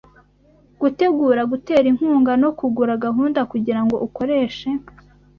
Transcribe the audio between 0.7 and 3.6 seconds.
Gutegura gutera inkunga no kugura gahunda